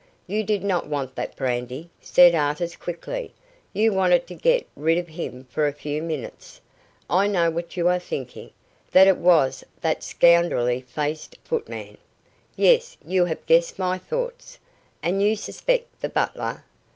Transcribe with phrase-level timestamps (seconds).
[0.25, 3.35] "You did not want that brandy," said Artis quickly.
[3.71, 6.59] "You wanted to get rid of him for a few minutes.
[7.07, 8.49] I know what you are thinking
[8.89, 11.99] that it was that scoundrelly faced footman."
[12.55, 14.57] "Yes, you have guessed my thoughts."
[15.03, 16.63] "And you suspect the butler?"